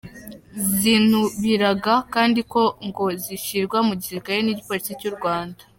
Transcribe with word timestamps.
Zinubiraga 0.77 1.93
kandi 2.13 2.39
ko 2.51 2.61
ngo 2.87 3.05
zishyirwa 3.23 3.77
mu 3.87 3.93
gisirikare 3.99 4.39
n’igipolisi 4.43 4.91
cy’u 4.99 5.13
Rwanda. 5.17 5.61